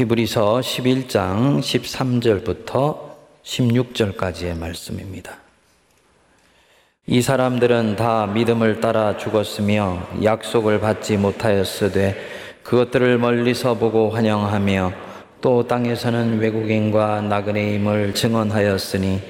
[0.00, 2.96] 히브리서 11장 13절부터
[3.44, 5.36] 16절까지의 말씀입니다.
[7.06, 12.16] 이 사람들은 다 믿음을 따라 죽었으며 약속을 받지 못하였으되
[12.62, 14.92] 그것들을 멀리서 보고 환영하며
[15.42, 19.20] 또 땅에서는 외국인과 나그네임을 증언하였으니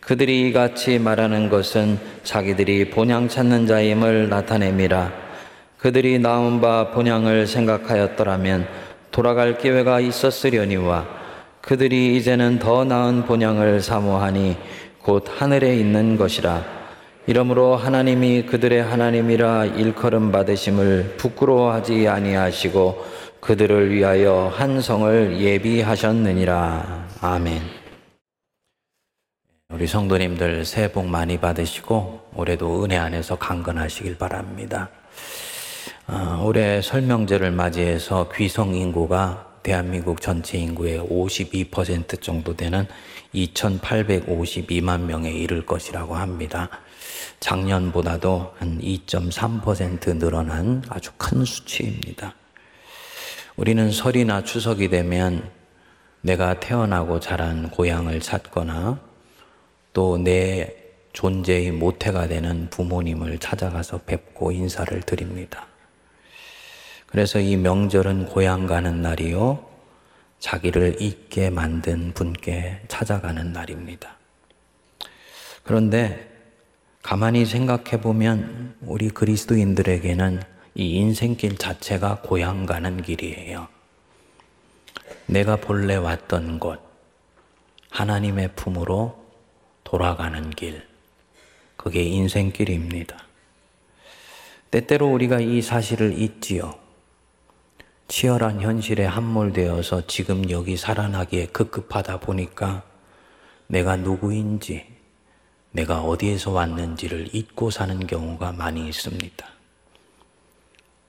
[0.00, 5.12] 그들이 이같이 말하는 것은 자기들이 본향 찾는 자임을 나타냄이라
[5.78, 8.85] 그들이 나온 바 본향을 생각하였더라면
[9.16, 11.06] 돌아갈 기회가 있었으려니와
[11.62, 14.58] 그들이 이제는 더 나은 본향을 사모하니
[15.00, 16.62] 곧 하늘에 있는 것이라
[17.26, 23.06] 이러므로 하나님이 그들의 하나님이라 일컬음 받으심을 부끄러워하지 아니하시고
[23.40, 27.62] 그들을 위하여 한 성을 예비하셨느니라 아멘.
[29.70, 34.90] 우리 성도님들 새해 복 많이 받으시고 올해도 은혜 안에서 강건하시길 바랍니다.
[36.08, 42.86] 어, 올해 설명제를 맞이해서 귀성 인구가 대한민국 전체 인구의 52% 정도 되는
[43.34, 46.70] 2,852만 명에 이를 것이라고 합니다.
[47.40, 52.34] 작년보다도 한 2.3% 늘어난 아주 큰 수치입니다.
[53.56, 55.50] 우리는 설이나 추석이 되면
[56.20, 59.00] 내가 태어나고 자란 고향을 찾거나
[59.92, 65.66] 또 내 존재의 모태가 되는 부모님을 찾아가서 뵙고 인사를 드립니다.
[67.06, 69.64] 그래서 이 명절은 고향 가는 날이요.
[70.38, 74.16] 자기를 잊게 만든 분께 찾아가는 날입니다.
[75.62, 76.30] 그런데
[77.02, 80.42] 가만히 생각해 보면 우리 그리스도인들에게는
[80.74, 83.68] 이 인생길 자체가 고향 가는 길이에요.
[85.26, 86.80] 내가 본래 왔던 곳,
[87.90, 89.24] 하나님의 품으로
[89.84, 90.86] 돌아가는 길,
[91.76, 93.16] 그게 인생길입니다.
[94.70, 96.85] 때때로 우리가 이 사실을 잊지요.
[98.08, 102.84] 치열한 현실에 함몰되어서 지금 여기 살아나기에 급급하다 보니까
[103.66, 104.86] 내가 누구인지,
[105.72, 109.46] 내가 어디에서 왔는지를 잊고 사는 경우가 많이 있습니다.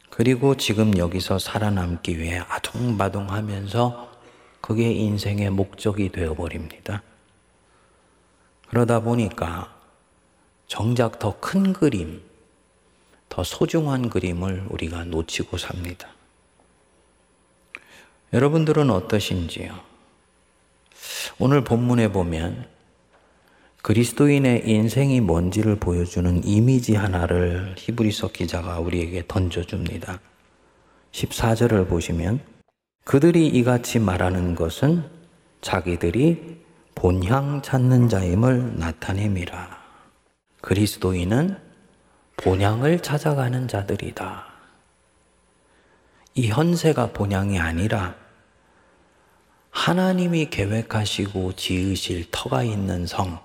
[0.09, 4.11] 그리고 지금 여기서 살아남기 위해 아둥바둥 하면서
[4.59, 7.03] 그게 인생의 목적이 되어버립니다.
[8.69, 9.73] 그러다 보니까
[10.65, 12.23] 정작 더 큰 그림,
[13.29, 16.16] 더 소중한 그림을 우리가 놓치고 삽니다.
[18.33, 19.73] 여러분들은 어떠신지요?
[21.39, 22.65] 오늘 본문에 보면
[23.83, 30.19] 그리스도인의 인생이 뭔지를 보여주는 이미지 하나를 히브리서 기자가 우리에게 던져줍니다.
[31.13, 32.41] 14절을 보시면
[33.05, 35.05] 그들이 이같이 말하는 것은
[35.61, 36.57] 자기들이
[36.95, 39.77] 본향 찾는 자임을 나타냅니다.
[40.59, 41.55] 그리스도인은
[42.35, 44.56] 본향을 찾아가는 자들이다.
[46.37, 48.13] 이 현세가 본향이 아니라
[49.71, 53.39] 하나님이 계획하시고 지으실 터가 있는 성,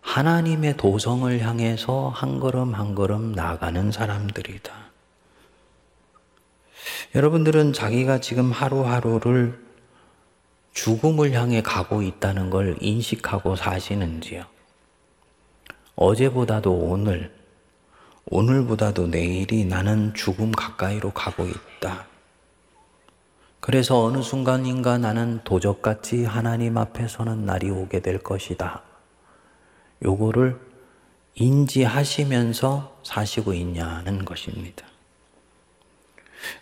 [0.00, 4.72] 하나님의 도성을 향해서 한 걸음 한 걸음 나가는 사람들이다.
[7.14, 9.62] 여러분들은 자기가 지금 하루하루를
[10.72, 14.46] 죽음을 향해 가고 있다는 걸 인식하고 사시는지요?
[15.94, 17.35] 어제보다도 오늘,
[18.28, 22.06] 오늘보다도 내일이 나는 죽음 가까이로 가고 있다.
[23.60, 28.82] 그래서 어느 순간인가 나는 도적같이 하나님 앞에 서는 날이 오게 될 것이다.
[30.04, 30.58] 요거를
[31.36, 34.86] 인지하시면서 사시고 있냐는 것입니다.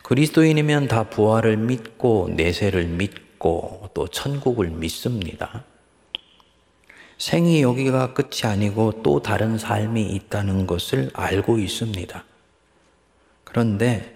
[0.03, 5.65] 그리스도인이면 다 부활을 믿고 내세를 믿고 또 천국을 믿습니다.
[7.19, 12.25] 생이 여기가 끝이 아니고 또 다른 삶이 있다는 것을 알고 있습니다.
[13.45, 14.15] 그런데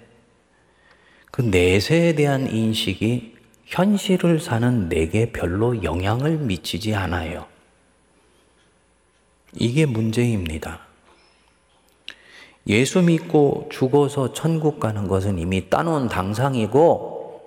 [1.31, 7.47] 그 내세에 대한 인식이 현실을 사는 내게 별로 영향을 미치지 않아요.
[9.55, 10.81] 이게 문제입니다.
[12.67, 17.41] 예수 믿고 죽어서 천국 가는 것은 이미 따놓은 당상이고,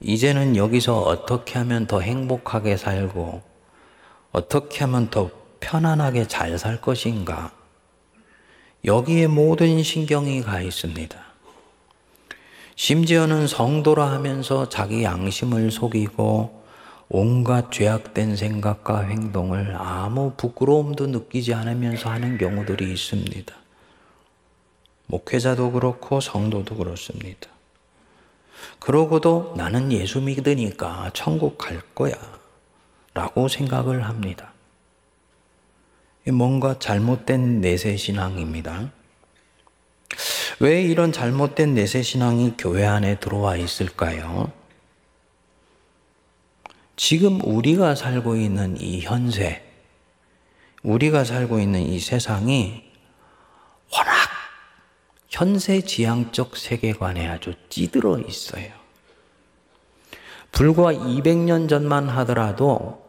[0.00, 3.42] 이제는 여기서 어떻게 하면 더 행복하게 살고,
[4.34, 7.52] 어떻게 하면 더 편안하게 잘 살 것인가?
[8.84, 11.16] 여기에 모든 신경이 가 있습니다.
[12.74, 16.64] 심지어는 성도라 하면서 자기 양심을 속이고
[17.08, 23.54] 온갖 죄악된 생각과 행동을 아무 부끄러움도 느끼지 않으면서 하는 경우들이 있습니다.
[25.06, 27.48] 목회자도 그렇고 성도도 그렇습니다.
[28.80, 32.14] 그러고도 나는 예수 믿으니까 천국 갈 거야.
[33.14, 34.52] 라고 생각을 합니다.
[36.26, 38.90] 뭔가 잘못된 내세신앙입니다.
[40.60, 44.52] 왜 이런 잘못된 내세신앙이 교회 안에 들어와 있을까요?
[46.96, 49.62] 지금 우리가 살고 있는 이 현세,
[50.82, 52.84] 우리가 살고 있는 이 세상이
[53.92, 54.14] 워낙
[55.28, 58.72] 현세 지향적 세계관에 아주 찌들어 있어요.
[60.52, 63.03] 불과 200년 전만 하더라도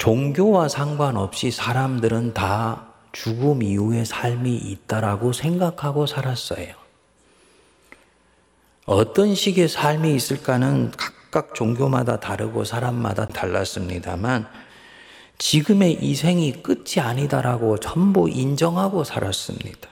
[0.00, 6.74] 종교와 상관없이 사람들은 다 죽음 이후의 삶이 있다라고 생각하고 살았어요.
[8.86, 14.48] 어떤 식의 삶이 있을까는 각각 종교마다 다르고 사람마다 달랐습니다만
[15.36, 19.90] 지금의 이 생이 끝이 아니다라고 전부 인정하고 살았습니다.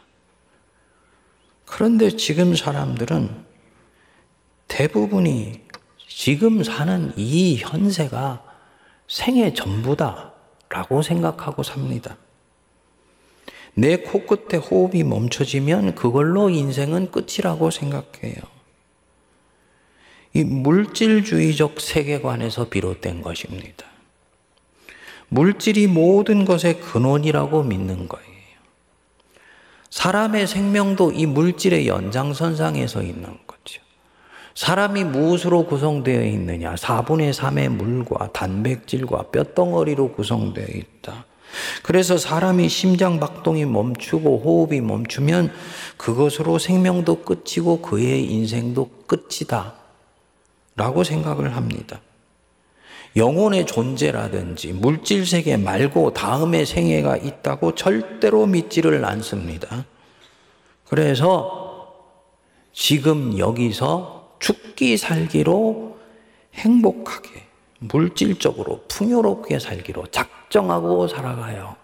[1.66, 3.44] 그런데 지금 사람들은
[4.68, 5.64] 대부분이
[6.08, 8.47] 지금 사는 이 현세가
[9.08, 12.16] 생의 전부다라고 생각하고 삽니다.
[13.74, 18.36] 내 코끝에 호흡이 멈춰지면 그걸로 인생은 끝이라고 생각해요.
[20.34, 23.86] 이 물질주의적 세계관에서 비롯된 것입니다.
[25.28, 28.28] 물질이 모든 것의 근원이라고 믿는 거예요.
[29.90, 33.47] 사람의 생명도 이 물질의 연장선상에서 있는 거죠.
[34.58, 36.74] 사람이 무엇으로 구성되어 있느냐?
[36.74, 41.26] 4분의 3의 물과 단백질과 뼈덩어리로 구성되어 있다.
[41.84, 45.52] 그래서 사람이 심장 박동이 멈추고 호흡이 멈추면
[45.96, 49.74] 그것으로 생명도 끝이고 그의 인생도 끝이다.
[50.74, 52.00] 라고 생각을 합니다.
[53.14, 59.84] 영혼의 존재라든지 물질 세계 말고 다음의 생애가 있다고 절대로 믿지를 않습니다.
[60.84, 61.94] 그래서
[62.72, 65.98] 지금 여기서 죽기 살기로
[66.54, 67.46] 행복하게
[67.80, 71.76] 물질적으로 풍요롭게 살기로 작정하고 살아가요.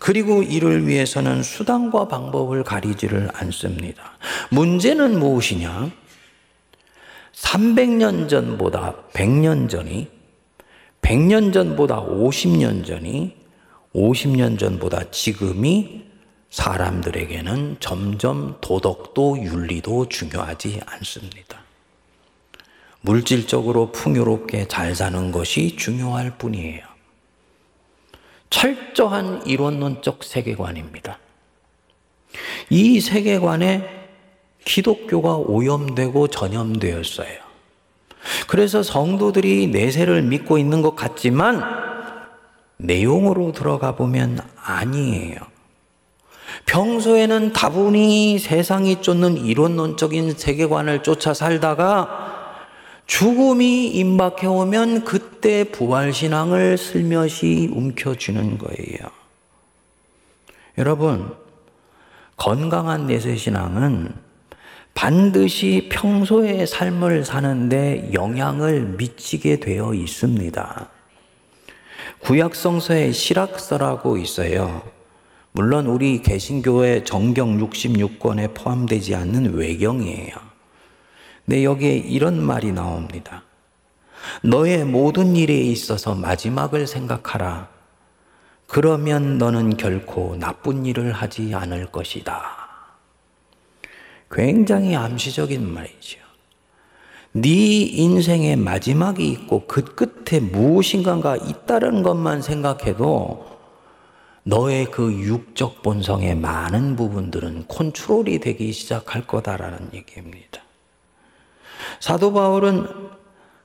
[0.00, 4.18] 그리고 이를 위해서는 수단과 방법을 가리지를 않습니다.
[4.50, 5.90] 문제는 무엇이냐?
[7.32, 10.08] 300년 전보다 100년 전이,
[11.00, 13.34] 100년 전보다 50년 전이,
[13.94, 16.03] 50년 전보다 지금이
[16.54, 21.58] 사람들에게는 점점 도덕도 윤리도 중요하지 않습니다.
[23.00, 26.84] 물질적으로 풍요롭게 잘 사는 것이 중요할 뿐이에요.
[28.50, 31.18] 철저한 이론론적 세계관입니다.
[32.70, 34.06] 이 세계관에
[34.64, 37.40] 기독교가 오염되고 전염되었어요.
[38.46, 41.64] 그래서 성도들이 내세를 믿고 있는 것 같지만
[42.76, 45.53] 내용으로 들어가 보면 아니에요.
[46.74, 52.56] 평소에는 다분히 세상이 쫓는 이론론적인 세계관을 쫓아 살다가
[53.06, 58.98] 죽음이 임박해 오면 그때 부활신앙을 슬며시 움켜쥐는 거예요.
[60.76, 61.32] 여러분,
[62.36, 64.12] 건강한 내세신앙은
[64.94, 70.90] 반드시 평소의 삶을 사는데 영향을 미치게 되어 있습니다.
[72.18, 74.93] 구약성서에 실학서라고 있어요.
[75.56, 80.34] 물론 우리 개신교의 정경 66권에 포함되지 않는 외경이에요.
[81.46, 83.44] 근데 여기에 이런 말이 나옵니다.
[84.42, 87.68] 너의 모든 일에 있어서 마지막을 생각하라.
[88.66, 92.42] 그러면 너는 결코 나쁜 일을 하지 않을 것이다.
[94.32, 96.18] 굉장히 암시적인 말이죠.
[97.30, 103.53] 네 인생의 마지막이 있고 그 끝에 무엇인가가 있다는 것만 생각해도
[104.44, 110.60] 너의 그 육적 본성의 많은 부분들은 컨트롤이 되기 시작할 거다라는 얘기입니다.
[111.98, 112.86] 사도 바울은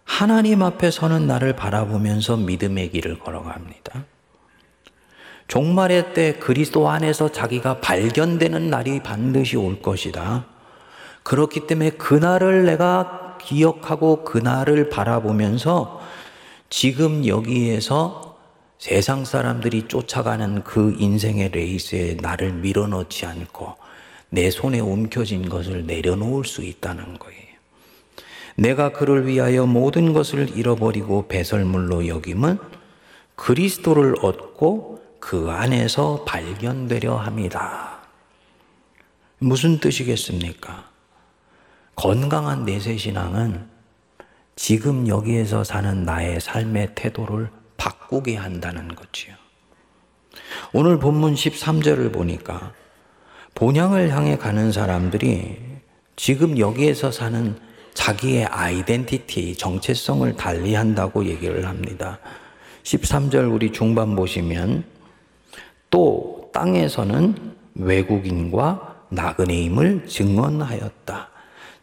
[0.05, 4.05] 하나님 앞에 서는 나를 바라보면서 믿음의 길을 걸어갑니다.
[5.49, 10.45] 종말의 때 그리스도 안에서 자기가 발견되는 날이 반드시 올 것이다.
[11.23, 15.99] 그렇기 때문에 그날을 내가 기억하고 그날을 바라보면서
[16.69, 18.28] 지금 여기에서
[18.79, 23.75] 세상 사람들이 쫓아가는 그 인생의 레이스에 나를 밀어넣지 않고
[24.29, 27.49] 내 손에 움켜진 것을 내려놓을 수 있다는 거예요.
[28.55, 32.57] 내가 그를 위하여 모든 것을 잃어버리고 배설물로 여김은
[33.35, 37.99] 그리스도를 얻고 그 안에서 발견되려 합니다.
[39.39, 40.89] 무슨 뜻이겠습니까?
[41.95, 43.67] 건강한 내세신앙은
[44.55, 49.33] 지금 여기에서 사는 나의 삶의 태도를 바꾸게 한다는 거지요.
[50.73, 52.73] 오늘 본문 13절을 보니까
[53.55, 55.57] 본향을 향해 가는 사람들이
[56.15, 57.57] 지금 여기에서 사는
[57.93, 62.19] 자기의 아이덴티티, 정체성을 달리 한다고 얘기를 합니다.
[62.83, 64.83] 13절 우리 중반 보시면
[65.89, 71.29] 또 땅에서는 외국인과 나그네임을 증언하였다.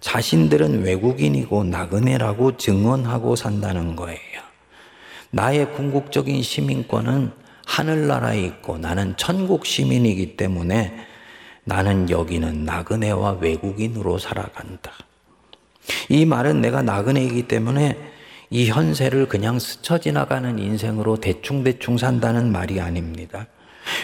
[0.00, 4.45] 자신들은 외국인이고 나그네라고 증언하고 산다는 거예요.
[5.30, 7.30] 나의 궁극적인 시민권은
[7.66, 10.95] 하늘나라에 있고 나는 천국 시민이기 때문에
[11.64, 14.92] 나는 여기는 나그네와 외국인으로 살아간다.
[16.09, 17.97] 이 말은 내가 나그네이기 때문에
[18.50, 23.49] 이 현세를 그냥 스쳐 지나가는 인생으로 대충대충 산다는 말이 아닙니다.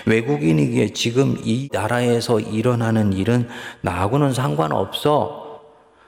[0.06, 3.48] 외국인이기에 지금 이 나라에서 일어나는 일은
[3.82, 5.60] 나하고는 상관없어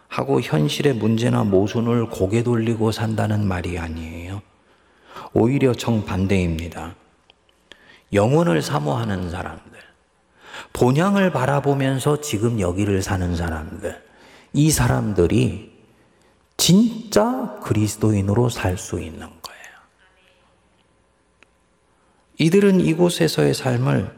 [0.09, 4.43] 하고 현실의 문제나 모순을 고개 돌리고 산다는 말이 아니에요.
[5.35, 6.95] 오히려 정반대입니다.
[8.13, 9.81] 영혼을 사모하는 사람들,
[10.73, 14.03] 본향을 바라보면서 지금 여기를 사는 사람들,
[14.53, 15.75] 이 사람들이
[16.57, 19.65] 진짜 그리스도인으로 살 수 있는 거예요.
[22.39, 24.17] 이들은 이곳에서의 삶을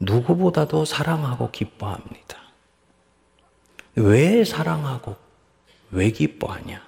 [0.00, 2.36] 누구보다도 사랑하고 기뻐합니다.
[3.94, 5.16] 왜 사랑하고
[5.90, 6.84] 왜 기뻐하냐?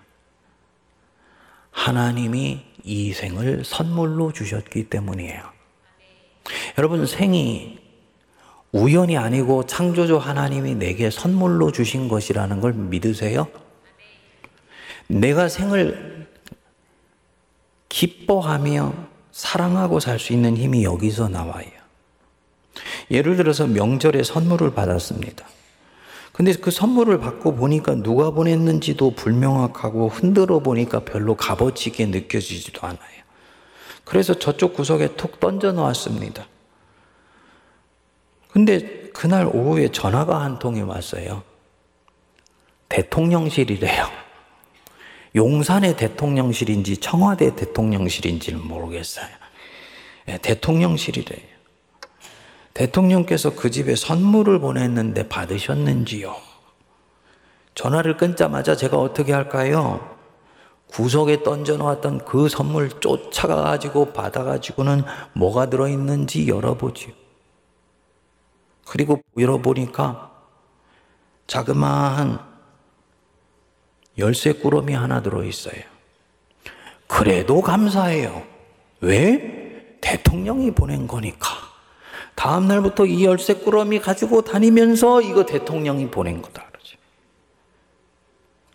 [1.70, 5.42] 하나님이 이 생을 선물로 주셨기 때문이에요.
[6.78, 7.78] 여러분, 생이
[8.72, 13.46] 우연이 아니고 창조주 하나님이 내게 선물로 주신 것이라는 걸 믿으세요?
[15.06, 16.26] 내가 생을
[17.90, 18.94] 기뻐하며
[19.32, 21.68] 사랑하고 살 수 있는 힘이 여기서 나와요.
[23.10, 25.46] 예를 들어서 명절에 선물을 받았습니다.
[26.38, 33.18] 근데 그 선물을 받고 보니까 누가 보냈는지도 불명확하고 흔들어 보니까 별로 값어치 있게 느껴지지도 않아요.
[34.04, 36.46] 그래서 저쪽 구석에 툭 던져 놓았습니다.
[38.52, 41.42] 근데 그날 오후에 전화가 한 통이 왔어요.
[42.88, 44.06] 대통령실이래요.
[45.34, 49.26] 용산의 대통령실인지 청와대 대통령실인지는 모르겠어요.
[50.26, 51.57] 네, 대통령실이래요.
[52.78, 56.36] 대통령께서 그 집에 선물을 보냈는데 받으셨는지요?
[57.74, 60.16] 전화를 끊자마자 제가 어떻게 할까요?
[60.86, 67.12] 구석에 던져놓았던 그 선물 쫓아가가지고 받아가지고는 뭐가 들어있는지 열어보지요.
[68.86, 70.30] 그리고 열어보니까
[71.48, 72.38] 자그마한
[74.18, 75.82] 열쇠 꾸러미 하나 들어있어요.
[77.08, 78.44] 그래도 감사해요.
[79.00, 79.96] 왜?
[80.00, 81.67] 대통령이 보낸 거니까.
[82.38, 86.68] 다음 날부터 이 열쇠 꾸러미 가지고 다니면서 이거 대통령이 보낸 거다.
[86.68, 86.96] 그러죠.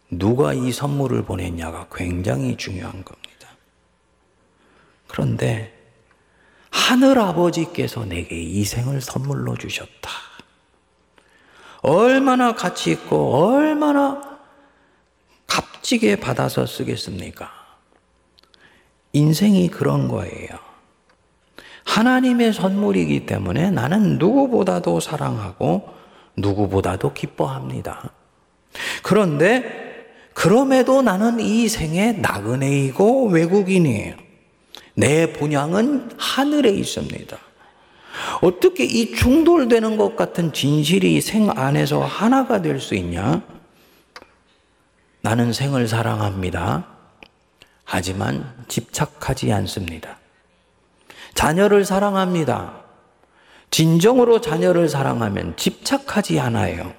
[0.09, 3.47] 누가 이 선물을 보냈냐가 굉장히 중요한 겁니다.
[5.07, 5.73] 그런데
[6.71, 10.09] 하늘 아버지께서 내게 이 생을 선물로 주셨다.
[11.83, 14.39] 얼마나 가치 있고 얼마나
[15.47, 17.49] 값지게 받아서 쓰겠습니까?
[19.13, 20.72] 인생이 그런 거예요.
[21.85, 25.89] 하나님의 선물이기 때문에 나는 누구보다도 사랑하고
[26.37, 28.11] 누구보다도 기뻐합니다.
[29.03, 34.15] 그런데 그럼에도 나는 이 생에 나그네이고 외국인이에요.
[34.95, 37.37] 내 본향은 하늘에 있습니다.
[38.41, 43.41] 어떻게 이 충돌되는 것 같은 진실이 생 안에서 하나가 될 수 있냐?
[45.21, 46.85] 나는 생을 사랑합니다.
[47.85, 50.17] 하지만 집착하지 않습니다.
[51.33, 52.83] 자녀를 사랑합니다.
[53.71, 56.93] 진정으로 자녀를 사랑하면 집착하지 않아요.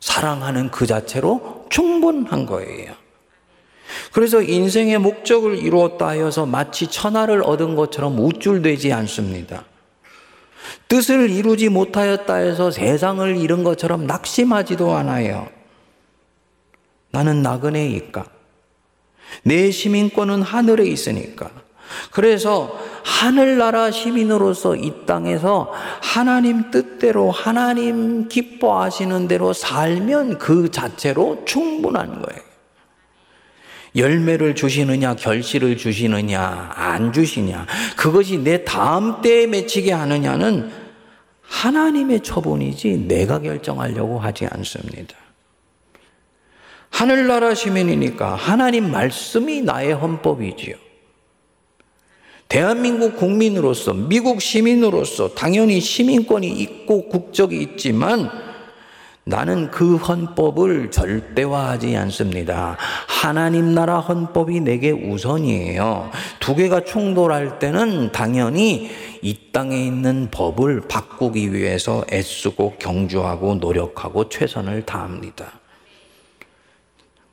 [0.00, 2.92] 사랑하는 그 자체로 충분한 거예요.
[4.12, 9.64] 그래서 인생의 목적을 이루었다 하여서 마치 천하를 얻은 것처럼 우쭐되지 않습니다.
[10.88, 15.48] 뜻을 이루지 못하였다 해서 세상을 잃은 것처럼 낙심하지도 않아요.
[17.10, 18.26] 나는 나그네이까.
[19.42, 21.50] 내 시민권은 하늘에 있으니까.
[22.10, 32.46] 그래서 하늘나라 시민으로서 이 땅에서 하나님 뜻대로 하나님 기뻐하시는 대로 살면 그 자체로 충분한 거예요.
[33.94, 37.66] 열매를 주시느냐, 결실을 주시느냐, 안 주시냐,
[37.96, 40.70] 그것이 내 다음 때에 맺히게 하느냐는
[41.42, 45.16] 하나님의 처분이지 내가 결정하려고 하지 않습니다.
[46.90, 50.85] 하늘나라 시민이니까 하나님 말씀이 나의 헌법이지요.
[52.48, 58.30] 대한민국 국민으로서, 미국 시민으로서 당연히 시민권이 있고 국적이 있지만
[59.24, 62.76] 나는 그 헌법을 절대화하지 않습니다.
[63.08, 66.12] 하나님 나라 헌법이 내게 우선이에요.
[66.38, 68.88] 두 개가 충돌할 때는 당연히
[69.22, 75.46] 이 땅에 있는 법을 바꾸기 위해서 애쓰고 경주하고 노력하고 최선을 다합니다.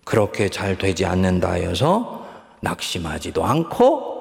[0.04, 2.26] 그렇게 잘 되지 않는다 하여서
[2.62, 4.13] 낙심하지도 않고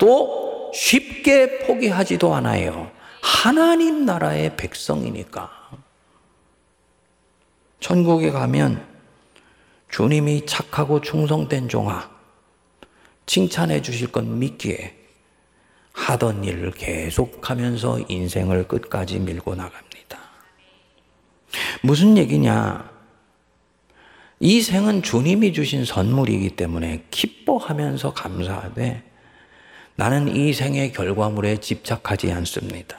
[0.00, 2.90] 또 쉽게 포기하지도 않아요.
[3.20, 5.50] 하나님 나라의 백성이니까.
[7.80, 8.84] 천국에 가면
[9.90, 12.10] 주님이 착하고 충성된 종아,
[13.26, 14.96] 칭찬해 주실 건 믿기에
[15.92, 20.18] 하던 일을 계속하면서 인생을 끝까지 밀고 나갑니다.
[21.82, 22.90] 무슨 얘기냐?
[24.38, 29.09] 이 생은 주님이 주신 선물이기 때문에 기뻐하면서 감사하되
[30.00, 32.96] 나는 이 생의 결과물에 집착하지 않습니다.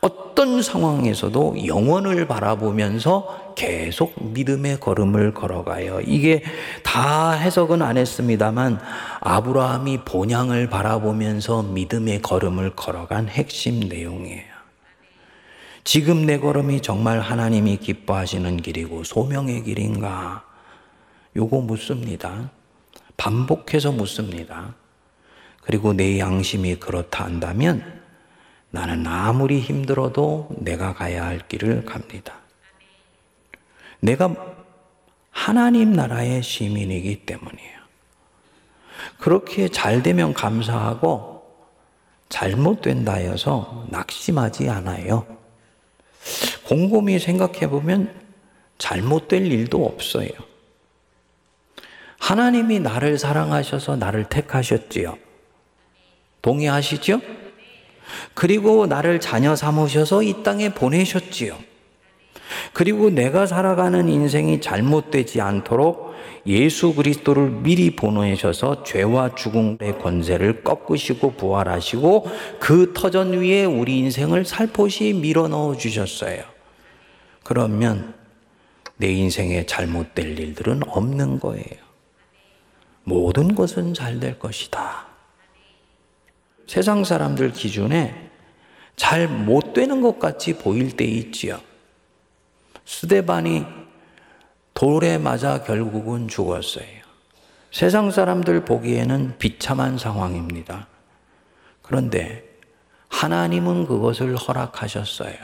[0.00, 6.00] 어떤 상황에서도 영원을 바라보면서 계속 믿음의 걸음을 걸어가요.
[6.06, 6.42] 이게
[6.82, 8.80] 다 해석은 안 했습니다만
[9.20, 14.48] 아브라함이 본향을 바라보면서 믿음의 걸음을 걸어간 핵심 내용이에요.
[15.84, 20.42] 지금 내 걸음이 정말 하나님이 기뻐하시는 길이고 소명의 길인가?
[21.36, 22.50] 요거 묻습니다.
[23.18, 24.74] 반복해서 묻습니다.
[25.68, 28.00] 그리고 내 양심이 그렇다 한다면
[28.70, 32.36] 나는 아무리 힘들어도 내가 가야 할 길을 갑니다.
[34.00, 34.34] 내가
[35.30, 37.78] 하나님 나라의 시민이기 때문이에요.
[39.18, 41.42] 그렇게 잘 되면 감사하고
[42.30, 45.26] 잘못된다 해서 낙심하지 않아요.
[46.66, 48.18] 곰곰이 생각해 보면
[48.78, 50.30] 잘못될 일도 없어요.
[52.20, 55.27] 하나님이 나를 사랑하셔서 나를 택하셨지요.
[56.48, 57.20] 동의하시죠?
[58.32, 61.54] 그리고 나를 자녀 삼으셔서 이 땅에 보내셨지요.
[62.72, 66.14] 그리고 내가 살아가는 인생이 잘못되지 않도록
[66.46, 72.26] 예수 그리스도를 미리 보내셔서 죄와 죽음의 권세를 꺾으시고 부활하시고
[72.58, 76.42] 그 터전 위에 우리 인생을 살포시 밀어 넣어 주셨어요.
[77.44, 78.14] 그러면
[78.96, 81.88] 내 인생에 잘못될 일들은 없는 거예요.
[83.04, 85.07] 모든 것은 잘 될 것이다.
[86.68, 88.30] 세상 사람들 기준에
[88.94, 91.58] 잘 못 되는 것 같이 보일 때 있지요.
[92.84, 93.64] 스데반이
[94.74, 96.86] 돌에 맞아 결국은 죽었어요.
[97.72, 100.88] 세상 사람들 보기에는 비참한 상황입니다.
[101.80, 102.44] 그런데
[103.08, 105.36] 하나님은 그것을 허락하셨어요.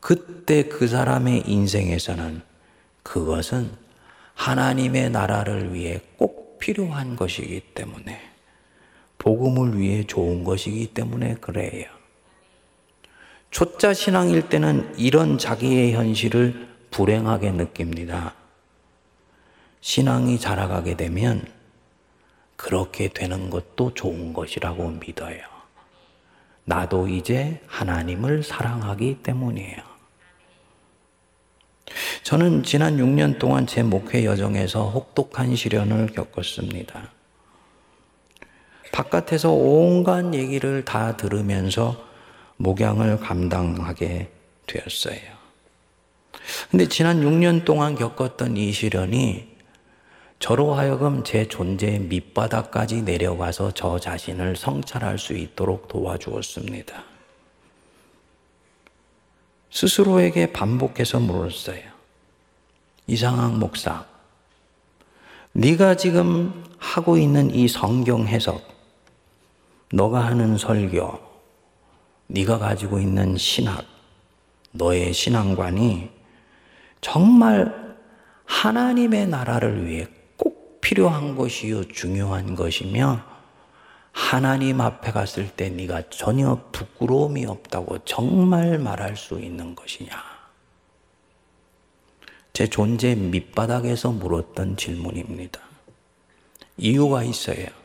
[0.00, 2.42] 그때 그 사람의 인생에서는
[3.02, 3.70] 그것은
[4.34, 8.27] 하나님의 나라를 위해 꼭 필요한 것이기 때문에
[9.18, 11.86] 복음을 위해 좋은 것이기 때문에 그래요.
[13.50, 18.34] 초짜 신앙일 때는 이런 자기의 현실을 불행하게 느낍니다.
[19.80, 21.46] 신앙이 자라가게 되면
[22.56, 25.40] 그렇게 되는 것도 좋은 것이라고 믿어요.
[26.64, 29.88] 나도 이제 하나님을 사랑하기 때문이에요.
[32.22, 37.17] 저는 지난 6년 동안 제 목회 여정에서 혹독한 시련을 겪었습니다.
[38.92, 41.96] 바깥에서 온갖 얘기를 다 들으면서
[42.56, 44.30] 목양을 감당하게
[44.66, 45.38] 되었어요.
[46.70, 49.48] 근데 지난 6년 동안 겪었던 이 시련이
[50.38, 57.04] 저로 하여금 제 존재의 밑바닥까지 내려가서 저 자신을 성찰할 수 있도록 도와주었습니다.
[59.70, 61.82] 스스로에게 반복해서 물었어요.
[63.06, 64.06] 이상학 목사,
[65.52, 68.62] 네가 지금 하고 있는 이 성경 해석,
[69.92, 71.18] 너가 하는 설교,
[72.26, 73.84] 네가 가지고 있는 신학,
[74.72, 76.10] 너의 신앙관이
[77.00, 77.96] 정말
[78.44, 83.22] 하나님의 나라를 위해 꼭 필요한 것이요 중요한 것이며
[84.12, 90.10] 하나님 앞에 갔을 때 네가 전혀 부끄러움이 없다고 정말 말할 수 있는 것이냐?
[92.52, 95.60] 제 존재 밑바닥에서 물었던 질문입니다.
[96.76, 97.77] 이유가 있어요.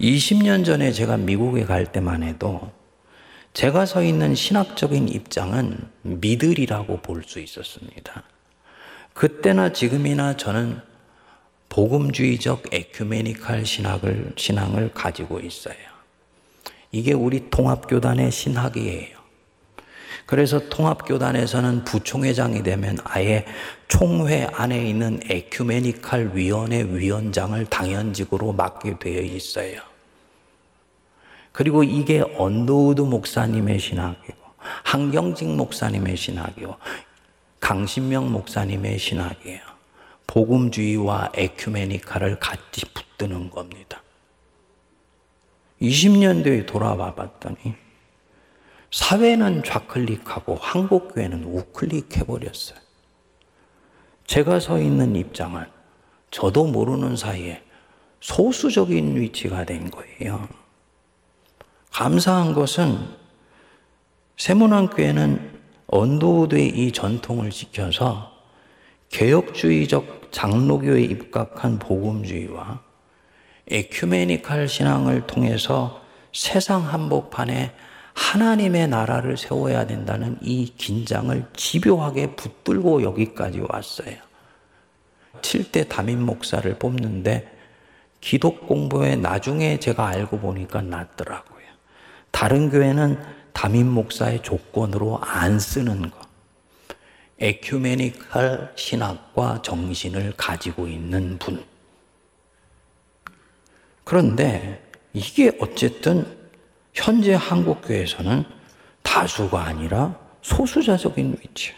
[0.00, 2.72] 20년 전에 제가 미국에 갈 때만 해도
[3.52, 8.22] 제가 서 있는 신학적인 입장은 믿으리라고 볼 수 있었습니다.
[9.12, 10.80] 그때나 지금이나 저는
[11.68, 15.76] 복음주의적 에큐메니칼 신학을, 신앙을 가지고 있어요.
[16.90, 19.20] 이게 우리 통합교단의 신학이에요.
[20.26, 23.44] 그래서 통합교단에서는 부총회장이 되면 아예
[23.88, 29.89] 총회 안에 있는 에큐메니칼 위원회 위원장을 당연직으로 맡게 되어 있어요.
[31.52, 34.38] 그리고 이게 언더우드 목사님의 신학이고
[34.84, 36.76] 한경직 목사님의 신학이고
[37.60, 39.60] 강신명 목사님의 신학이에요.
[40.26, 44.02] 복음주의와 에큐메니칼을 같이 붙드는 겁니다.
[45.82, 47.74] 20년대에 돌아와 봤더니
[48.90, 52.78] 사회는 좌클릭하고 한국교회는 우클릭해버렸어요.
[54.26, 55.66] 제가 서 있는 입장은
[56.30, 57.62] 저도 모르는 사이에
[58.20, 60.48] 소수적인 위치가 된 거예요.
[61.90, 62.98] 감사한 것은
[64.36, 68.32] 세문안교회는 언도우드의 이 전통을 지켜서
[69.10, 72.80] 개혁주의적 장로교에 입각한 복음주의와
[73.68, 77.72] 에큐메니칼 신앙을 통해서 세상 한복판에
[78.14, 84.16] 하나님의 나라를 세워야 된다는 이 긴장을 집요하게 붙들고 여기까지 왔어요.
[85.40, 87.50] 7대 담임 목사를 뽑는데
[88.20, 91.49] 기독 공부에 나중에 제가 알고 보니까 낫더라고요.
[92.30, 93.18] 다른 교회는
[93.52, 96.18] 담임 목사의 조건으로 안 쓰는 거.
[97.38, 101.64] 에큐메니칼 신학과 정신을 가지고 있는 분.
[104.04, 106.26] 그런데 이게 어쨌든
[106.92, 108.44] 현재 한국교회에서는
[109.02, 111.74] 다수가 아니라 소수자적인 위치야.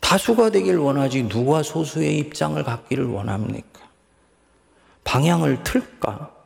[0.00, 3.82] 다수가 되길 원하지 누가 소수의 입장을 갖기를 원합니까?
[5.04, 6.37] 방향을 틀까?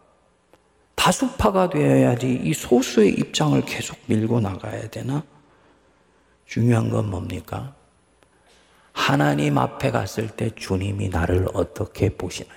[0.94, 5.24] 다수파가 되어야지 이 소수의 입장을 계속 밀고 나가야 되나?
[6.46, 7.74] 중요한 건 뭡니까?
[8.92, 12.52] 하나님 앞에 갔을 때 주님이 나를 어떻게 보시느냐.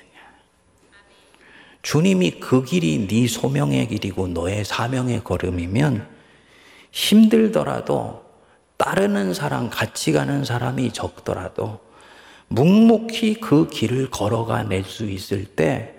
[1.82, 6.08] 주님이 그 길이 네 소명의 길이고 너의 사명의 걸음이면
[6.92, 8.26] 힘들더라도
[8.78, 11.80] 따르는 사람, 같이 가는 사람이 적더라도
[12.50, 15.95] 묵묵히 그 길을 걸어가 낼 수 있을 때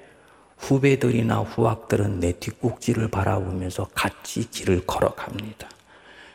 [0.59, 5.69] 후배들이나 후학들은 내 뒷꼭지를 바라보면서 같이 길을 걸어갑니다.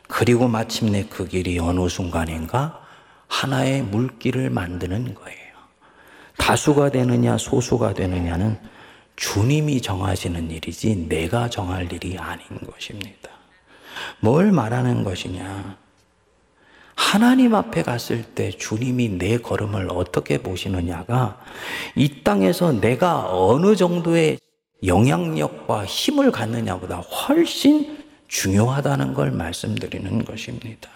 [0.08, 2.82] 그리고 마침내 그 길이 어느 순간인가
[3.28, 5.42] 하나의 물길을 만드는 거예요.
[6.38, 8.58] 다수가 되느냐 소수가 되느냐는
[9.16, 13.30] 주님이 정하시는 일이지 내가 정할 일이 아닌 것입니다.
[14.20, 15.78] 뭘 말하는 것이냐?
[17.02, 21.42] 하나님 앞에 갔을 때 주님이 내 걸음을 어떻게 보시느냐가
[21.96, 24.38] 이 땅에서 내가 어느 정도의
[24.86, 30.90] 영향력과 힘을 갖느냐보다 훨씬 중요하다는 걸 말씀드리는 것입니다.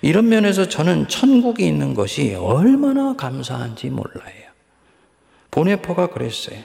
[0.00, 4.48] 이런 면에서 저는 천국이 있는 것이 얼마나 감사한지 몰라요.
[5.50, 6.60] 보네포가 그랬어요.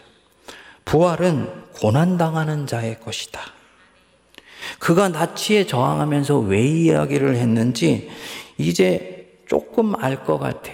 [0.85, 3.41] 부활은 고난당하는 자의 것이다.
[4.79, 8.09] 그가 나치에 저항하면서 왜 이야기를 했는지
[8.57, 10.71] 이제 조금 알 것 같아.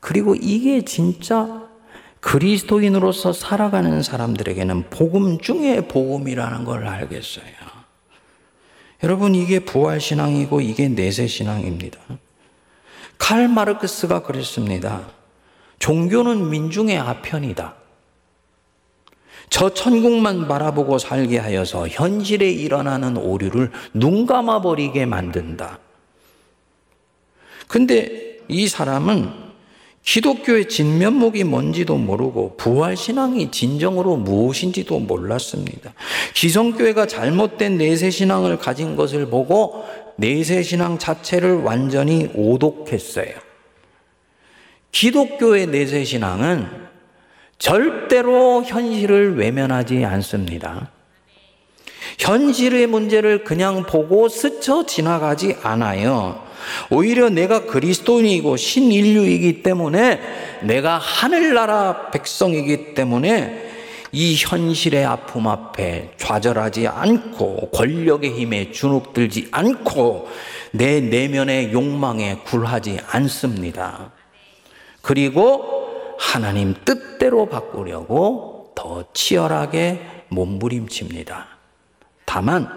[0.00, 1.68] 그리고 이게 진짜
[2.20, 7.44] 그리스도인으로서 살아가는 사람들에게는 복음 중에 복음이라는 걸 알겠어요.
[9.02, 11.98] 여러분, 이게 부활신앙이고 이게 내세신앙입니다.
[13.16, 15.08] 칼 마르크스가 그랬습니다.
[15.78, 17.79] 종교는 민중의 아편이다.
[19.50, 25.80] 저 천국만 바라보고 살게 하여서 현실에 일어나는 오류를 눈 감아버리게 만든다.
[27.66, 29.50] 근데 이 사람은
[30.02, 35.92] 기독교의 진면목이 뭔지도 모르고 부활신앙이 진정으로 무엇인지도 몰랐습니다.
[36.34, 39.84] 기성교회가 잘못된 내세신앙을 가진 것을 보고
[40.16, 43.34] 내세신앙 자체를 완전히 오독했어요.
[44.92, 46.89] 기독교의 내세신앙은
[47.60, 50.90] 절대로 현실을 외면하지 않습니다.
[52.18, 56.42] 현실의 문제를 그냥 보고 스쳐 지나가지 않아요.
[56.90, 60.20] 오히려 내가 그리스도인이고 신인류이기 때문에
[60.62, 63.68] 내가 하늘나라 백성이기 때문에
[64.12, 70.28] 이 현실의 아픔 앞에 좌절하지 않고 권력의 힘에 주눅들지 않고
[70.72, 74.12] 내 내면의 욕망에 굴하지 않습니다.
[75.02, 75.79] 그리고
[76.20, 81.48] 하나님 뜻대로 바꾸려고 더 치열하게 몸부림칩니다.
[82.26, 82.68] 다만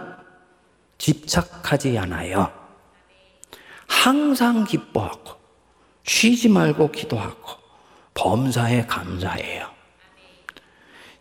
[0.97, 2.49] 집착하지 않아요.
[3.85, 5.33] 항상 기뻐하고
[6.03, 7.51] 쉬지 말고 기도하고
[8.13, 9.67] 범사에 감사해요.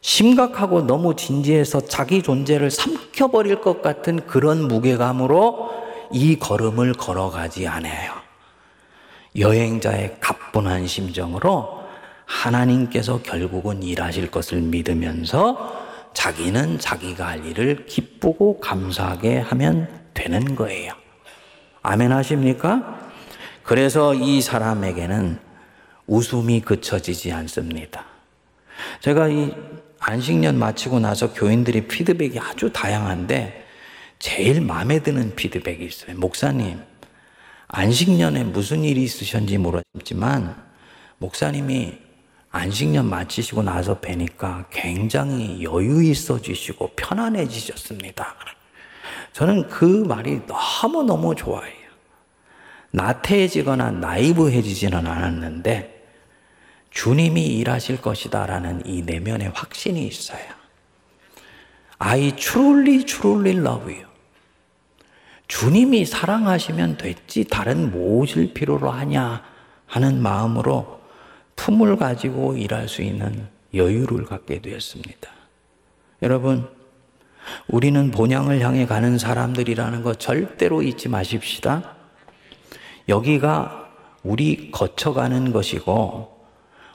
[0.01, 5.71] 심각하고 너무 진지해서 자기 존재를 삼켜버릴 것 같은 그런 무게감으로
[6.13, 8.13] 이 걸음을 걸어가지 않아요.
[9.37, 11.82] 여행자의 가뿐한 심정으로
[12.33, 15.81] 하나님께서 결국은 일하실 것을 믿으면서
[16.15, 20.95] 자기는 자기가 할 일을 기쁘고 감사하게 하면 되는 거예요.
[21.83, 23.11] 아멘 하십니까?
[23.63, 25.39] 그래서 이 사람에게는
[26.07, 28.07] 웃음이 그쳐지지 않습니다.
[29.01, 29.55] 제가 이
[30.01, 33.67] 안식년 마치고 나서 교인들이 피드백이 아주 다양한데
[34.19, 36.17] 제일 마음에 드는 피드백이 있어요.
[36.17, 36.81] 목사님,
[37.69, 40.57] 안식년에 무슨 일이 있으셨는지 모르겠지만
[41.19, 42.02] 목사님이
[42.53, 48.37] 안식년 마치시고 나서 뵈니까 굉장히 여유 있어지시고 편안해지셨습니다.
[49.33, 51.83] 저는 그 말이 너무너무 좋아해요.
[52.91, 56.05] 나태해지거나 나이브해지지는 않았는데
[56.91, 60.45] 주님이 일하실 것이다라는 이 내면의 확신이 있어요.
[61.99, 64.07] I truly, truly love you.
[65.49, 69.43] 주님이 사랑하시면 됐지 다른 무엇을 필요로 하냐
[69.87, 71.02] 하는 마음으로
[71.57, 75.31] 품을 가지고 일할 수 있는 여유를 갖게 되었습니다.
[76.23, 76.69] 여러분,
[77.69, 81.97] 우리는 본향을 향해 가는 사람들이라는 것 절대로 잊지 마십시다.
[83.09, 83.89] 여기가
[84.23, 86.33] 우리 거쳐가는 것이고,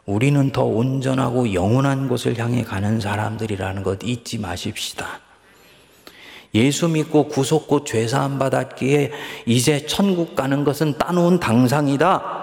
[0.06, 5.20] 우리는 더 온전하고 영원한 곳을 향해 가는 사람들이라는 것 잊지 마십시다.
[6.56, 9.12] 예수 믿고 구속고 죄사함 받았기에
[9.46, 12.37] 이제 천국 가는 것은 따놓은 당상이다.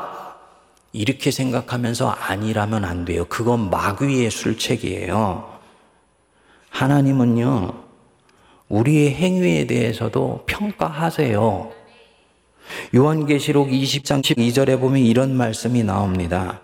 [0.94, 3.24] 이렇게 생각하면서 아니라면 안 돼요.
[3.28, 5.58] 그건 마귀의 술책이에요.
[6.70, 7.74] 하나님은요,
[8.68, 11.72] 우리의 행위에 대해서도 평가하세요.
[12.94, 16.60] 요한계시록 20장 12절에 보면 이런 말씀이 나옵니다.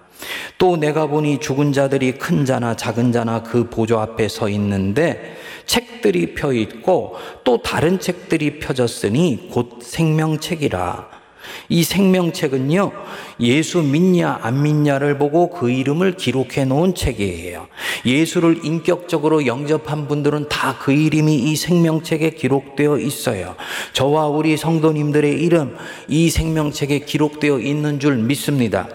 [0.59, 6.35] 또 내가 보니 죽은 자들이 큰 자나 작은 자나 그 보좌 앞에 서 있는데 책들이
[6.35, 11.20] 펴 있고 또 다른 책들이 펴졌으니 곧 생명책이라.
[11.69, 12.93] 이 생명책은요,
[13.41, 17.69] 예수 믿냐 안 믿냐를 보고 그 이름을 기록해 놓은 책이에요.
[18.05, 23.55] 예수를 인격적으로 영접한 분들은 다 그 이름이 이 생명책에 기록되어 있어요.
[23.93, 25.77] 저와 우리 성도님들의 이름
[26.09, 28.89] 이 생명책에 기록되어 있는 줄 믿습니다.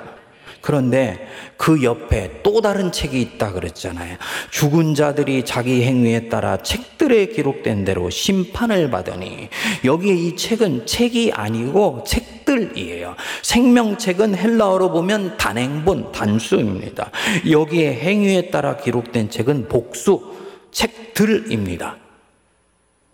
[0.61, 1.27] 그런데
[1.57, 4.17] 그 옆에 또 다른 책이 있다 그랬잖아요.
[4.49, 9.49] 죽은 자들이 자기 행위에 따라 책들에 기록된 대로 심판을 받으니
[9.83, 13.15] 여기에 이 책은 책이 아니고 책 들이에요.
[13.41, 17.11] 생명책은 헬라어로 보면 단행본, 단수입니다.
[17.49, 20.33] 여기에 행위에 따라 기록된 책은 복수,
[20.71, 21.97] 책들입니다.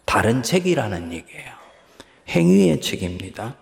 [0.05, 1.51] 다른 책이라는 얘기예요.
[2.29, 3.55] 행위의 책입니다.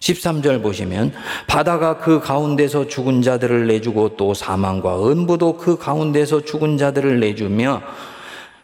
[0.00, 1.12] 13절 보시면
[1.46, 7.82] 바다가 그 가운데서 죽은 자들을 내주고 또 사망과 은부도 그 가운데서 죽은 자들을 내주며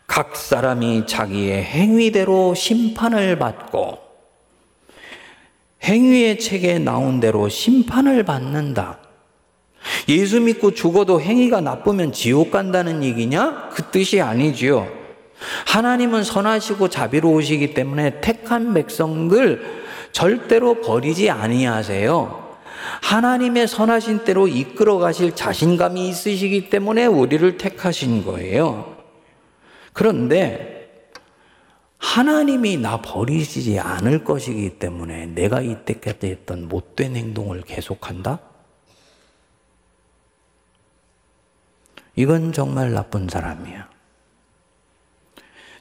[0.06, 4.09] 각 사람이 자기의 행위대로 심판을 받고
[5.82, 8.98] 행위의 책에 나온 대로 심판을 받는다.
[10.08, 13.70] 예수 믿고 죽어도 행위가 나쁘면 지옥 간다는 얘기냐?
[13.72, 14.86] 그 뜻이 아니지요.
[15.66, 19.80] 하나님은 선하시고 자비로우시기 때문에 택한 백성들
[20.12, 22.50] 절대로 버리지 아니하세요.
[23.02, 28.96] 하나님의 선하신 대로 이끌어 가실 자신감이 있으시기 때문에 우리를 택하신 거예요.
[29.92, 30.79] 그런데
[32.00, 38.40] 하나님이 나 버리시지 않을 것이기 때문에 내가 이때까지 했던 못된 행동을 계속한다?
[42.16, 43.88] 이건 정말 나쁜 사람이야.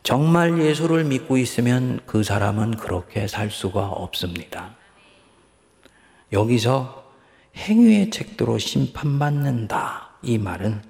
[0.03, 4.75] 정말 예수를 믿고 있으면 그 사람은 그렇게 살 수가 없습니다.
[6.31, 7.11] 여기서
[7.55, 10.09] 행위의 책도로 심판받는다.
[10.21, 10.83] 이 말은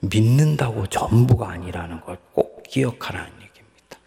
[0.00, 3.98] 믿는다고 전부가 아니라는 걸 꼭 기억하라는 얘기입니다.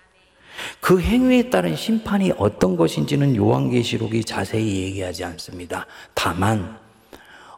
[0.81, 5.85] 그 행위에 따른 심판이 어떤 것인지는 요한계시록이 자세히 얘기하지 않습니다.
[6.13, 6.79] 다만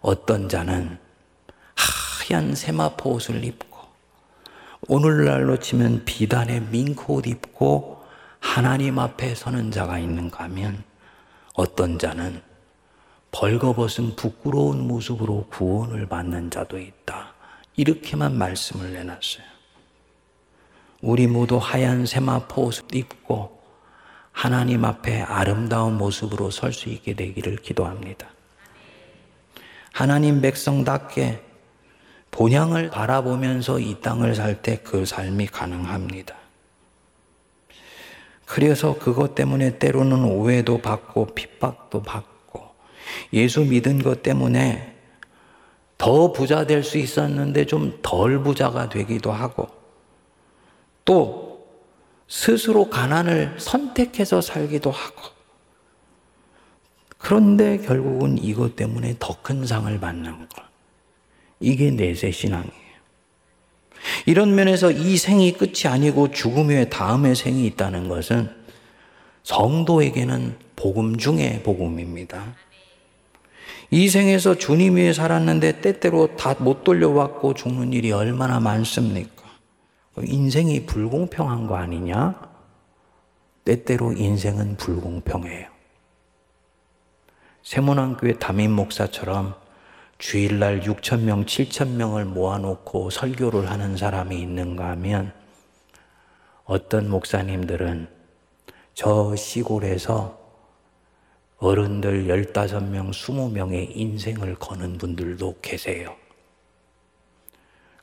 [0.01, 0.97] 어떤 자는
[1.75, 3.77] 하얀 세마포 옷을 입고
[4.87, 8.03] 오늘날로 치면 비단의 민코옷 입고
[8.39, 10.83] 하나님 앞에 서는 자가 있는가 하면
[11.53, 12.41] 어떤 자는
[13.31, 17.33] 벌거벗은 부끄러운 모습으로 구원을 받는 자도 있다.
[17.75, 19.58] 이렇게만 말씀을 내놨어요.
[21.01, 23.59] 우리 모두 하얀 세마포 옷을 입고
[24.31, 28.27] 하나님 앞에 아름다운 모습으로 설 수 있게 되기를 기도합니다.
[29.93, 31.41] 하나님 백성답게
[32.31, 36.35] 본향을 바라보면서 이 땅을 살 때 그 삶이 가능합니다.
[38.45, 42.69] 그래서 그것 때문에 때로는 오해도 받고 핍박도 받고
[43.33, 44.95] 예수 믿은 것 때문에
[45.97, 49.67] 더 부자 될 수 있었는데 좀 덜 부자가 되기도 하고
[51.05, 51.67] 또
[52.27, 55.39] 스스로 가난을 선택해서 살기도 하고
[57.17, 60.49] 그런데 결국은 이것 때문에 더 큰 상을 받는 것.
[61.59, 62.69] 이게 내세 신앙이에요.
[64.25, 68.49] 이런 면에서 이 생이 끝이 아니고 죽음 후에 다음의 생이 있다는 것은
[69.43, 72.55] 성도에게는 복음 중의 복음입니다.
[73.91, 79.38] 이 생에서 주님 위해 살았는데 때때로 다 못 돌려왔고 죽는 일이 얼마나 많습니까?
[80.23, 82.49] 인생이 불공평한 거 아니냐?
[83.65, 85.67] 때때로 인생은 불공평해요.
[87.63, 89.55] 세문안교회 담임 목사처럼
[90.17, 95.31] 주일날 6천 명, 7천 명을 모아놓고 설교를 하는 사람이 있는가 하면
[96.65, 98.07] 어떤 목사님들은
[98.93, 100.37] 저 시골에서
[101.57, 106.15] 어른들 15명, 20명의 인생을 거는 분들도 계세요.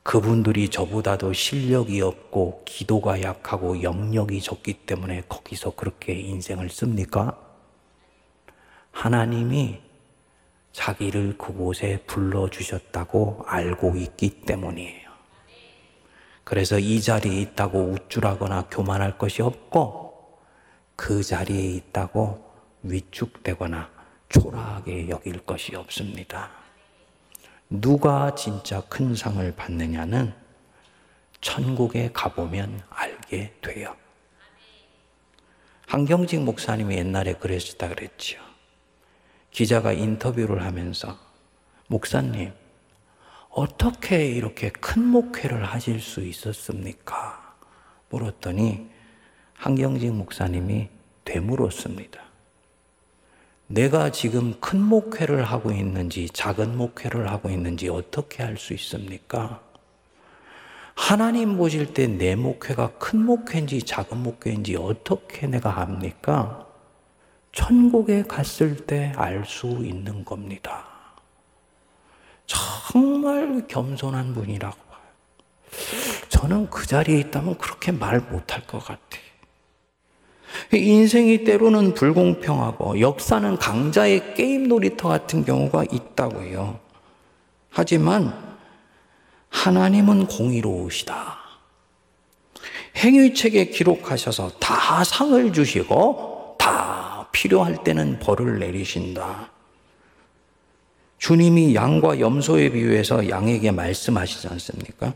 [0.07, 7.37] 그분들이 저보다도 실력이 없고 기도가 약하고 영역이 적기 때문에 거기서 그렇게 인생을 씁니까?
[8.91, 9.81] 하나님이
[10.71, 15.09] 자기를 그곳에 불러주셨다고 알고 있기 때문이에요.
[16.45, 20.39] 그래서 이 자리에 있다고 우쭐하거나 교만할 것이 없고
[20.95, 22.49] 그 자리에 있다고
[22.83, 23.89] 위축되거나
[24.29, 26.66] 초라하게 여길 것이 없습니다.
[27.69, 30.33] 누가 진짜 큰 상을 받느냐는
[31.41, 33.95] 천국에 가보면 알게 돼요.
[35.87, 38.39] 한경직 목사님이 옛날에 그랬다 그랬죠.
[39.51, 41.17] 기자가 인터뷰를 하면서
[41.87, 42.53] 목사님
[43.49, 47.55] 어떻게 이렇게 큰 목회를 하실 수 있었습니까?
[48.09, 48.89] 물었더니
[49.53, 50.89] 한경직 목사님이
[51.25, 52.26] 되물었습니다.
[53.67, 59.61] 내가 지금 큰 목회를 하고 있는지 작은 목회를 하고 있는지 어떻게 알 수 있습니까?
[60.95, 66.65] 하나님 보실 때 내 목회가 큰 목회인지 작은 목회인지 어떻게 내가 압니까?
[67.51, 70.85] 천국에 갔을 때 알 수 있는 겁니다.
[72.45, 75.01] 정말 겸손한 분이라고 봐요.
[76.29, 79.26] 저는 그 자리에 있다면 그렇게 말 못할 것 같아요.
[80.73, 86.79] 인생이 때로는 불공평하고 역사는 강자의 게임 놀이터 같은 경우가 있다고요.
[87.69, 88.33] 하지만
[89.49, 91.37] 하나님은 공의로우시다.
[92.95, 99.51] 행위책에 기록하셔서 다 상을 주시고 다 필요할 때는 벌을 내리신다.
[101.17, 105.13] 주님이 양과 염소에 비유해서 양에게 말씀하시지 않습니까?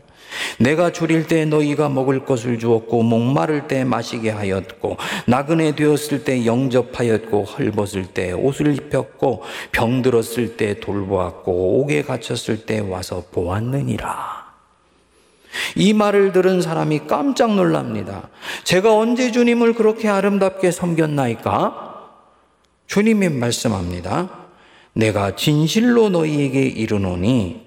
[0.58, 7.44] 내가 줄일 때 너희가 먹을 것을 주었고 목마를 때 마시게 하였고 나그네 되었을 때 영접하였고
[7.44, 14.42] 헐벗을 때 옷을 입혔고 병들었을 때 돌보았고 옥에 갇혔을 때 와서 보았느니라.
[15.76, 18.30] 이 말을 들은 사람이 깜짝 놀랍니다.
[18.64, 22.08] 제가 언제 주님을 그렇게 아름답게 섬겼나이까?
[22.86, 24.41] 주님이 말씀합니다.
[24.94, 27.62] 내가 진실로 너희에게 이르노니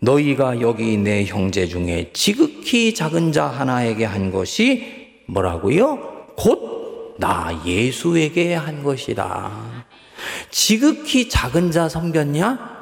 [0.00, 6.34] 너희가 여기 내 형제 중에 지극히 작은 자 하나에게 한 것이 뭐라고요?
[6.36, 6.76] 곧
[7.18, 9.84] 나 예수에게 한 것이다.
[10.50, 12.76] 지극히 작은 자 섬겼냐?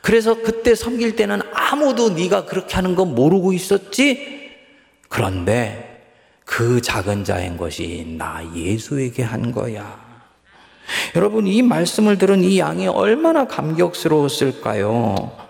[0.00, 4.50] 그래서 그때 섬길 때는 아무도 네가 그렇게 하는 거 모르고 있었지?
[5.08, 6.04] 그런데
[6.44, 10.09] 그 작은 자인 것이 나 예수에게 한 거야.
[11.16, 15.40] 여러분, 이 말씀을 들은 이 양이 얼마나 감격스러웠을까요?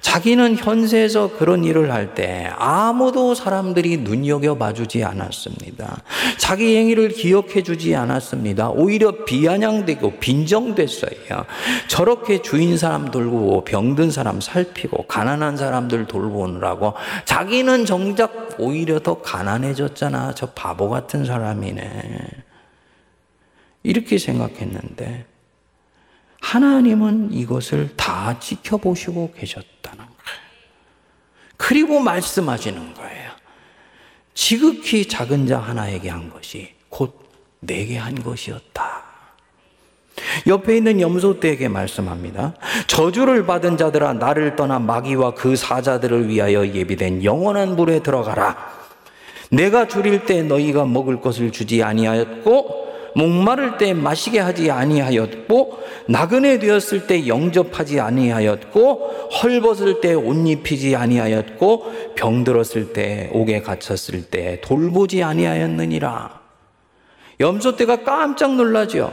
[0.00, 6.02] 자기는 현세에서 그런 일을 할 때 아무도 사람들이 눈여겨 봐 주지 않았습니다.
[6.36, 8.70] 자기 행위를 기억해 주지 않았습니다.
[8.70, 11.46] 오히려 비아냥되고 빈정됐어요.
[11.88, 20.34] 저렇게 주인 사람 돌보고 병든 사람 살피고 가난한 사람들 돌보느라고 자기는 정작 오히려 더 가난해졌잖아.
[20.34, 22.43] 저 바보 같은 사람이네.
[23.84, 25.26] 이렇게 생각했는데
[26.40, 30.40] 하나님은 이것을 다 지켜보시고 계셨다는 거예요.
[31.56, 33.30] 그리고 말씀하시는 거예요.
[34.34, 37.18] 지극히 작은 자 하나에게 한 것이 곧
[37.60, 39.04] 내게 한 것이었다.
[40.46, 42.54] 옆에 있는 염소떼에게 말씀합니다.
[42.86, 48.56] 저주를 받은 자들아 나를 떠나 마귀와 그 사자들을 위하여 예비된 영원한 물에 들어가라.
[49.50, 52.83] 내가 줄일 때 너희가 먹을 것을 주지 아니하였고
[53.14, 62.14] 목마를 때 마시게 하지 아니하였고 나그네 되었을 때 영접하지 아니하였고 헐벗을 때 옷 입히지 아니하였고
[62.16, 66.40] 병들었을 때 옥에 갇혔을 때 돌보지 아니하였느니라.
[67.40, 69.12] 염소 때가 깜짝 놀라죠.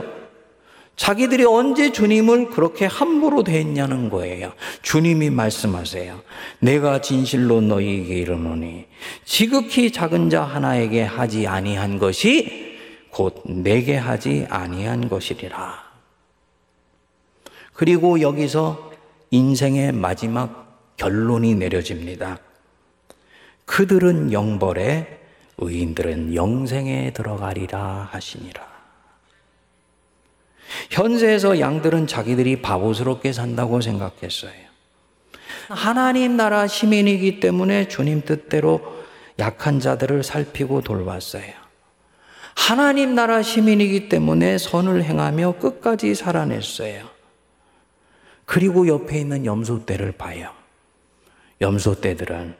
[0.94, 4.52] 자기들이 언제 주님을 그렇게 함부로 대했냐는 거예요.
[4.82, 6.20] 주님이 말씀하세요.
[6.60, 8.84] 내가 진실로 너희에게 이르노니
[9.24, 12.61] 지극히 작은 자 하나에게 하지 아니한 것이
[13.12, 15.92] 곧 내게 하지 아니한 것이리라.
[17.74, 18.90] 그리고 여기서
[19.30, 22.38] 인생의 마지막 결론이 내려집니다.
[23.66, 25.20] 그들은 영벌에
[25.58, 28.72] 의인들은 영생에 들어가리라 하시니라.
[30.90, 34.52] 현세에서 양들은 자기들이 바보스럽게 산다고 생각했어요.
[35.68, 38.80] 하나님 나라 시민이기 때문에 주님 뜻대로
[39.38, 41.61] 약한 자들을 살피고 돌봤어요.
[42.54, 47.08] 하나님 나라 시민이기 때문에 선을 행하며 끝까지 살아냈어요.
[48.44, 50.50] 그리고 옆에 있는 염소떼를 봐요.
[51.60, 52.56] 염소떼들은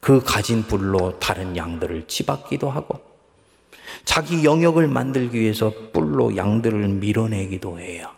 [0.00, 3.00] 그 가진 불로 다른 양들을 치받기도 하고
[4.04, 8.10] 자기 영역을 만들기 위해서 뿔로 양들을 밀어내기도 해요.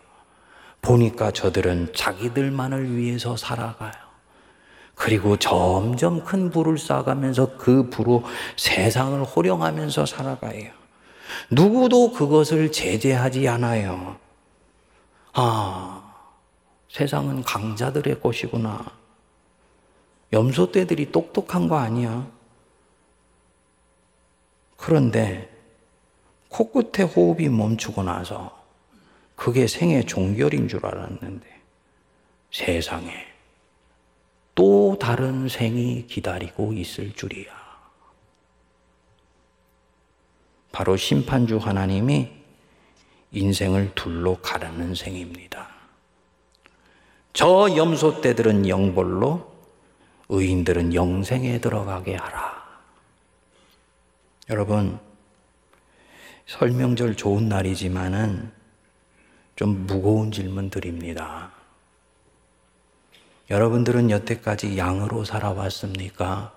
[0.80, 4.11] 보니까 저들은 자기들만을 위해서 살아가요.
[5.02, 8.22] 그리고 점점 큰 부를 쌓아가면서 그 부로
[8.56, 10.70] 세상을 호령하면서 살아가요.
[11.50, 14.16] 누구도 그것을 제재하지 않아요.
[15.32, 16.14] 아,
[16.88, 18.86] 세상은 강자들의 것이구나.
[20.32, 22.24] 염소떼들이 똑똑한 거 아니야.
[24.76, 25.50] 그런데
[26.48, 28.56] 코끝에 호흡이 멈추고 나서
[29.34, 31.44] 그게 생의 종결인 줄 알았는데
[32.52, 33.31] 세상에
[34.54, 37.50] 또 다른 생이 기다리고 있을 줄이야.
[40.72, 42.30] 바로 심판주 하나님이
[43.30, 45.68] 인생을 둘로 가르는 생입니다.
[47.32, 49.52] 저 염소 떼들은 영벌로
[50.28, 52.62] 의인들은 영생에 들어가게 하라.
[54.50, 54.98] 여러분,
[56.46, 58.52] 설명절 좋은 날이지만은
[59.56, 61.52] 좀 무거운 질문 드립니다.
[63.50, 66.52] 여러분들은 여태까지 양으로 살아왔습니까?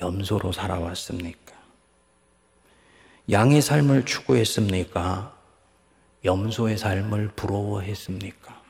[0.00, 1.52] 염소로 살아왔습니까?
[3.30, 5.36] 양의 삶을 추구했습니까?
[6.24, 8.62] 염소의 삶을 부러워했습니까?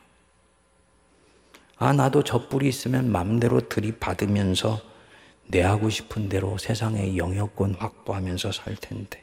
[1.76, 4.80] 아, 나도 저 뿔이 있으면 맘대로 들이받으면서
[5.48, 9.22] 내 하고 싶은 대로 세상의 영역권 확보하면서 살 텐데.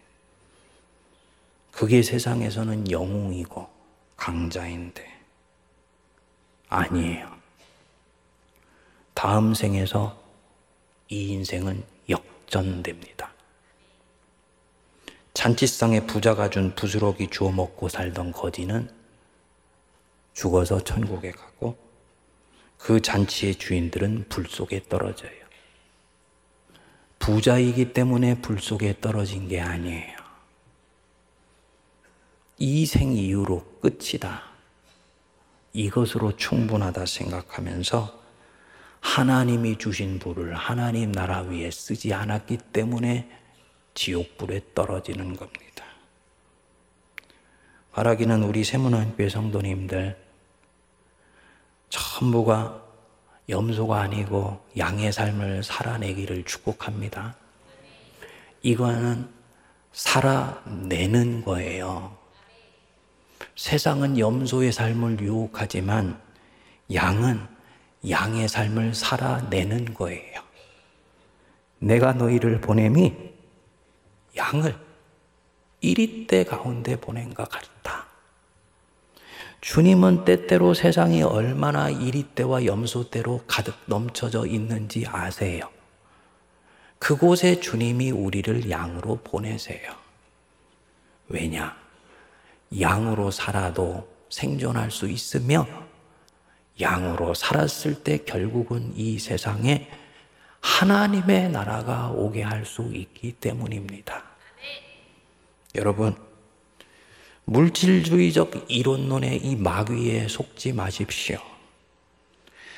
[1.71, 3.69] 그게 세상에서는 영웅이고
[4.17, 5.19] 강자인데.
[6.67, 7.38] 아니에요.
[9.13, 10.17] 다음 생에서
[11.09, 13.33] 이 인생은 역전됩니다.
[15.33, 18.89] 잔치상에 부자가 준 부스러기 주워 먹고 살던 거지는
[20.33, 21.77] 죽어서 천국에 가고
[22.77, 25.31] 그 잔치의 주인들은 불 속에 떨어져요.
[27.19, 30.17] 부자이기 때문에 불 속에 떨어진 게 아니에요.
[32.57, 34.43] 이 생 이후로 끝이다.
[35.73, 38.18] 이것으로 충분하다 생각하면서
[39.01, 43.29] 하나님이 주신 불을 하나님 나라 위에 쓰지 않았기 때문에
[43.93, 45.85] 지옥불에 떨어지는 겁니다.
[47.91, 50.17] 바라기는 우리 세문안교회 성도님들
[51.89, 52.83] 전부가
[53.49, 57.35] 염소가 아니고 양의 삶을 살아내기를 축복합니다.
[58.61, 59.27] 이거는
[59.91, 62.15] 살아내는 거예요.
[63.55, 66.21] 세상은 염소의 삶을 유혹하지만
[66.93, 67.58] 양은
[68.07, 70.41] 양의 삶을 살아내는 거예요.
[71.79, 73.13] 내가 너희를 보냄이
[74.35, 74.75] 양을
[75.81, 78.07] 이리때 가운데 보낸 것 같다.
[79.61, 85.69] 주님은 때때로 세상이 얼마나 이리때와 염소때로 가득 넘쳐져 있는지 아세요.
[86.97, 89.93] 그곳에 주님이 우리를 양으로 보내세요.
[91.27, 91.77] 왜냐?
[92.79, 95.67] 양으로 살아도 생존할 수 있으며
[96.79, 99.89] 양으로 살았을 때 결국은 이 세상에
[100.61, 104.23] 하나님의 나라가 오게 할 수 있기 때문입니다.
[105.75, 106.15] 여러분,
[107.45, 111.39] 물질주의적 이론론의 이 마귀에 속지 마십시오.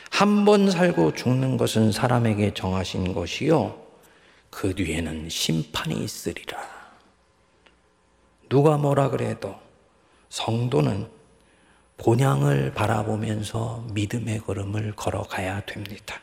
[0.10, 3.82] 한 번 살고 죽는 것은 사람에게 정하신 것이요.
[4.50, 6.60] 그 뒤에는 심판이 있으리라.
[8.50, 9.56] 누가 뭐라 그래도
[10.30, 11.08] 성도는
[12.04, 16.20] 본향을 바라보면서 믿음의 걸음을 걸어가야 됩니다.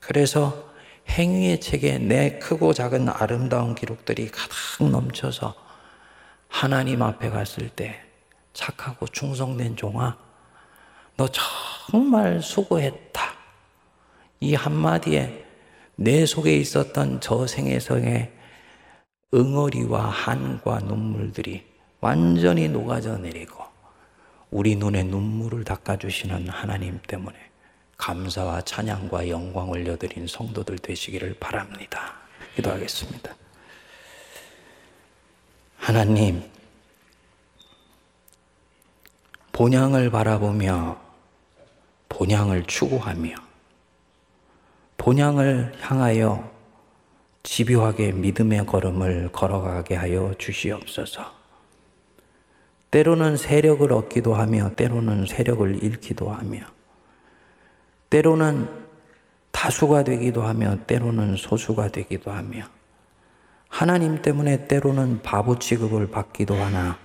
[0.00, 0.70] 그래서
[1.10, 5.54] 행위의 책에 내 크고 작은 아름다운 기록들이 가득 넘쳐서
[6.48, 8.00] 하나님 앞에 갔을 때
[8.54, 10.16] 착하고 충성된 종아,
[11.18, 13.22] 너 정말 수고했다.
[14.40, 15.44] 이 한마디에
[15.96, 18.32] 내 속에 있었던 저 생애성의
[19.34, 21.66] 응어리와 한과 눈물들이
[22.00, 23.57] 완전히 녹아져 내리고
[24.50, 27.36] 우리 눈에 눈물을 닦아주시는 하나님 때문에
[27.96, 32.14] 감사와 찬양과 영광 올려드린 성도들 되시기를 바랍니다.
[32.54, 33.34] 기도하겠습니다.
[35.76, 36.42] 하나님,
[39.52, 41.00] 본향을 바라보며
[42.08, 43.34] 본향을 추구하며
[44.96, 46.50] 본향을 향하여
[47.42, 51.37] 집요하게 믿음의 걸음을 걸어가게 하여 주시옵소서.
[52.90, 56.60] 때로는 세력을 얻기도 하며 때로는 세력을 잃기도 하며
[58.10, 58.68] 때로는
[59.50, 62.64] 다수가 되기도 하며 때로는 소수가 되기도 하며
[63.68, 66.98] 하나님 때문에 때로는 바보 취급을 받기도 하나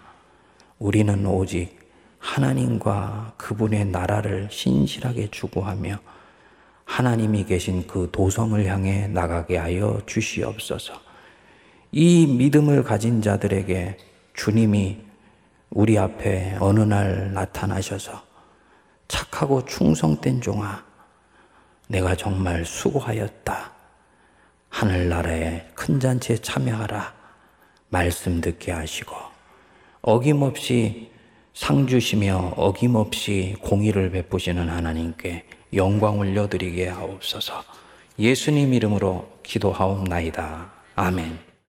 [0.79, 1.79] 우리는 오직
[2.19, 5.99] 하나님과 그분의 나라를 신실하게 추구하며
[6.85, 10.93] 하나님이 계신 그 도성을 향해 나가게 하여 주시옵소서.
[11.91, 13.97] 이 믿음을 가진 자들에게
[14.33, 14.99] 주님이
[15.73, 18.23] 우리 앞에 어느 날 나타나셔서
[19.07, 20.83] 착하고 충성된 종아,
[21.87, 23.71] 내가 정말 수고하였다.
[24.69, 27.13] 하늘나라의 큰 잔치에 참여하라.
[27.89, 29.15] 말씀 듣게 하시고,
[30.01, 31.11] 어김없이
[31.53, 37.63] 상 주시며 어김없이 공의를 베푸시는 하나님께 영광 올려드리게 하옵소서.
[38.19, 40.71] 예수님 이름으로 기도하옵나이다.
[40.95, 41.52] 아멘.